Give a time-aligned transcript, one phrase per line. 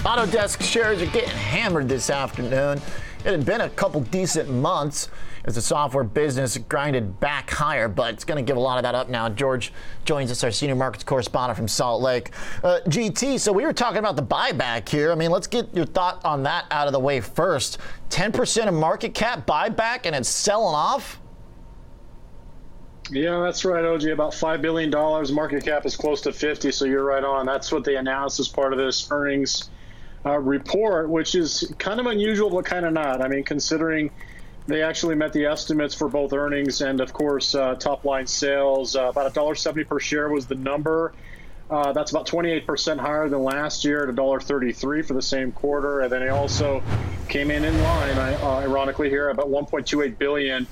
[0.00, 2.80] Autodesk shares are getting hammered this afternoon.
[3.22, 5.10] It had been a couple decent months
[5.44, 8.82] as the software business grinded back higher, but it's going to give a lot of
[8.84, 9.28] that up now.
[9.28, 9.74] George
[10.06, 12.30] joins us, our senior markets correspondent from Salt Lake.
[12.64, 15.12] Uh, GT, so we were talking about the buyback here.
[15.12, 17.76] I mean, let's get your thought on that out of the way first.
[18.08, 21.20] 10% of market cap buyback and it's selling off?
[23.10, 24.04] Yeah, that's right, OG.
[24.04, 24.90] About $5 billion.
[25.34, 27.44] Market cap is close to 50, so you're right on.
[27.44, 29.68] That's what they announced as part of this earnings
[30.24, 33.22] uh, report, which is kind of unusual, but kind of not.
[33.22, 34.10] I mean, considering
[34.66, 38.96] they actually met the estimates for both earnings and, of course, uh, top line sales.
[38.96, 41.12] Uh, about $1.70 per share was the number.
[41.70, 46.00] Uh, that's about 28% higher than last year at $1.33 for the same quarter.
[46.00, 46.82] And then it also
[47.28, 50.66] came in in line, uh, ironically, here about 1.28 billion.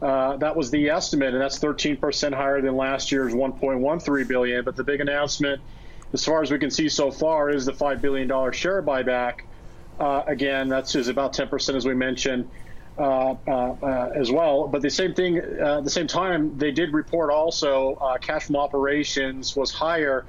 [0.00, 4.64] Uh, that was the estimate, and that's 13% higher than last year's 1.13 billion.
[4.64, 5.62] But the big announcement
[6.12, 9.40] as far as we can see so far, is the $5 billion share buyback.
[9.98, 12.48] Uh, again, that's just about 10%, as we mentioned.
[12.98, 14.68] Uh, uh, uh, as well.
[14.68, 18.44] But the same thing, uh, at the same time, they did report also uh, cash
[18.44, 20.26] from operations was higher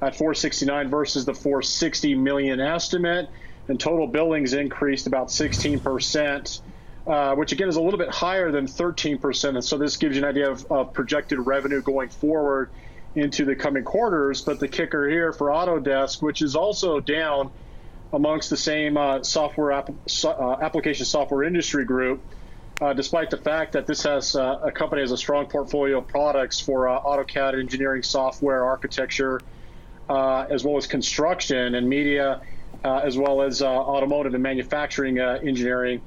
[0.00, 3.28] at 469 versus the 460 million estimate,
[3.68, 6.62] and total billings increased about 16 percent.
[7.34, 9.48] which again is a little bit higher than 13%.
[9.50, 12.70] And so this gives you an idea of, of projected revenue going forward
[13.16, 14.42] into the coming quarters.
[14.42, 17.50] But the kicker here for Autodesk, which is also down
[18.12, 19.90] amongst the same uh, software app,
[20.24, 22.22] uh, application software industry group,
[22.80, 26.06] uh, despite the fact that this has uh, a company has a strong portfolio of
[26.06, 29.40] products for uh, AutoCAD engineering software, architecture,
[30.08, 32.40] uh, as well as construction and media,
[32.84, 36.00] as well as automotive and manufacturing engineering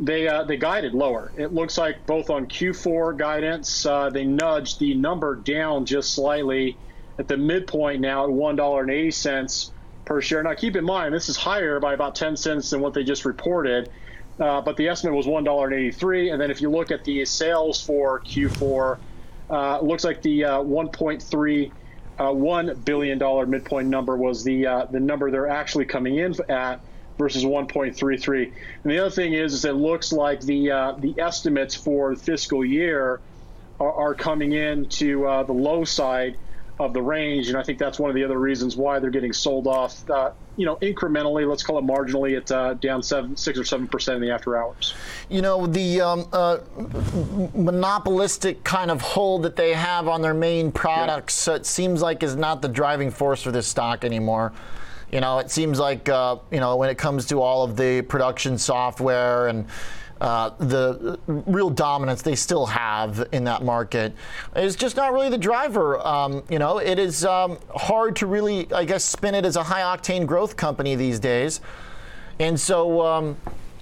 [0.00, 1.30] they uh, they guided lower.
[1.36, 6.76] It looks like both on Q4 guidance, uh, they nudged the number down just slightly
[7.18, 9.72] at the midpoint now at one dollar and eighty cents
[10.06, 10.42] per share.
[10.42, 13.26] Now keep in mind this is higher by about ten cents than what they just
[13.26, 13.90] reported,
[14.38, 16.30] uh, but the estimate was one dollar and eighty three.
[16.30, 18.98] And then if you look at the sales for Q4,
[19.50, 21.72] uh, it looks like the uh, one point three.
[22.18, 26.80] Uh, one billion dollar midpoint number was the the number they're actually coming in at
[27.20, 28.52] versus 1.33.
[28.82, 32.64] And the other thing is, is it looks like the uh, the estimates for fiscal
[32.64, 33.20] year
[33.78, 36.36] are, are coming in to uh, the low side
[36.80, 39.34] of the range, and I think that's one of the other reasons why they're getting
[39.34, 40.08] sold off.
[40.08, 43.86] Uh, you know, incrementally, let's call it marginally, at uh, down seven, six or seven
[43.86, 44.94] percent in the after hours.
[45.28, 46.58] You know, the um, uh,
[47.54, 51.56] monopolistic kind of hold that they have on their main products, yeah.
[51.56, 54.52] it seems like is not the driving force for this stock anymore.
[55.12, 58.02] You know, it seems like uh, you know when it comes to all of the
[58.02, 59.66] production software and
[60.20, 64.14] uh, the real dominance they still have in that market
[64.54, 65.98] is just not really the driver.
[66.06, 69.62] Um, you know, it is um, hard to really, I guess, spin it as a
[69.62, 71.62] high octane growth company these days.
[72.38, 73.36] And so, um,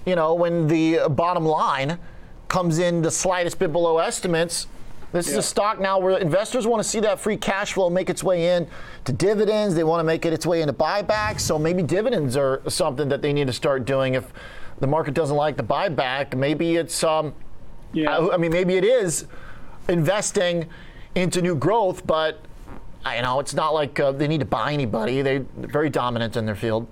[0.05, 1.99] you know, when the bottom line
[2.47, 4.67] comes in the slightest bit below estimates,
[5.11, 5.33] this yeah.
[5.33, 8.23] is a stock now where investors want to see that free cash flow make its
[8.23, 8.67] way in
[9.05, 9.75] to dividends.
[9.75, 11.41] They want to make it its way into buybacks.
[11.41, 14.13] So maybe dividends are something that they need to start doing.
[14.13, 14.31] If
[14.79, 17.33] the market doesn't like the buyback, maybe it's, um,
[17.93, 18.17] yeah.
[18.17, 19.25] I, I mean, maybe it is
[19.87, 20.67] investing
[21.15, 22.39] into new growth, but
[23.15, 25.21] you know, it's not like uh, they need to buy anybody.
[25.21, 26.87] They're very dominant in their field.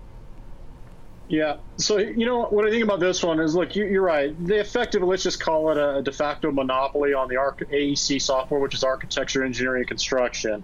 [1.28, 1.58] Yeah.
[1.78, 4.48] So, you know, what I think about this one is look, you, are right.
[4.48, 8.74] They effectively, let's just call it a de facto monopoly on the AEC software, which
[8.74, 10.64] is architecture, engineering, and construction.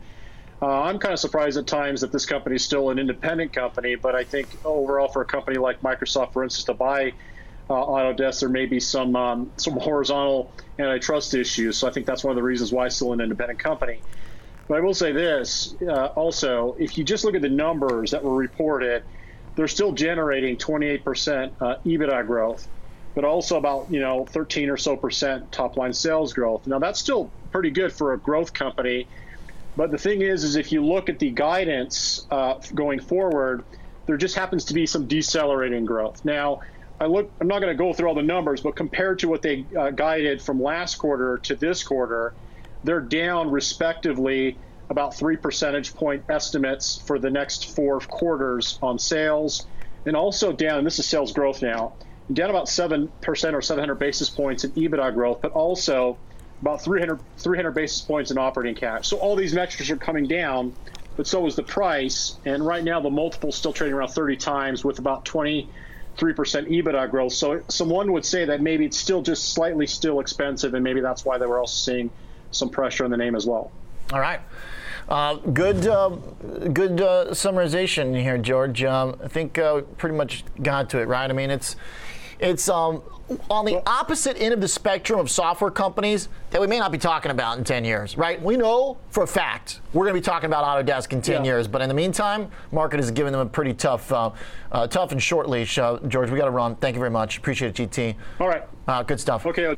[0.61, 3.95] Uh, I'm kind of surprised at times that this company is still an independent company,
[3.95, 7.13] but I think overall, for a company like Microsoft, for instance, to buy
[7.69, 11.77] uh, Autodesk, there may be some um, some horizontal antitrust issues.
[11.77, 14.01] So I think that's one of the reasons why it's still an independent company.
[14.69, 18.23] But I will say this uh, also: if you just look at the numbers that
[18.23, 19.03] were reported
[19.55, 22.67] they're still generating 28% uh, EBITDA growth,
[23.15, 26.65] but also about you know 13 or so percent top line sales growth.
[26.67, 29.07] Now that's still pretty good for a growth company.
[29.75, 33.63] But the thing is, is if you look at the guidance uh, going forward,
[34.05, 36.23] there just happens to be some decelerating growth.
[36.23, 36.61] Now,
[36.99, 39.41] I look, I'm not going to go through all the numbers, but compared to what
[39.41, 42.33] they uh, guided from last quarter to this quarter,
[42.83, 44.57] they're down respectively
[44.89, 49.65] about three percentage point estimates for the next four quarters on sales,
[50.05, 51.93] and also down, and this is sales growth now,
[52.31, 53.09] down about 7%
[53.53, 56.17] or 700 basis points in EBITDA growth, but also
[56.61, 59.07] about 300, 300 basis points in operating cash.
[59.07, 60.73] So all these metrics are coming down,
[61.17, 62.37] but so is the price.
[62.45, 65.67] And right now, the multiple is still trading around 30 times with about 23%
[66.17, 67.33] EBITDA growth.
[67.33, 71.25] So someone would say that maybe it's still just slightly still expensive, and maybe that's
[71.25, 72.09] why they were also seeing
[72.51, 73.71] some pressure on the name as well.
[74.13, 74.39] All right.
[75.09, 76.09] Uh, good, uh,
[76.71, 78.83] good uh, summarization here, George.
[78.83, 81.29] Um, I think uh, pretty much got to it, right?
[81.29, 81.75] I mean, it's
[82.39, 83.01] it's um,
[83.49, 86.97] on the opposite end of the spectrum of software companies that we may not be
[86.97, 88.41] talking about in 10 years, right?
[88.41, 91.51] We know for a fact we're going to be talking about Autodesk in 10 Yeah.
[91.51, 94.31] years, but in the meantime, market has given them a pretty tough, uh,
[94.71, 95.77] uh, tough and short leash.
[95.77, 96.75] Uh, George, we got to run.
[96.75, 97.37] Thank you very much.
[97.37, 98.15] Appreciate it, GT.
[98.39, 98.63] All right.
[98.87, 99.45] Uh, good stuff.
[99.45, 99.75] Okay.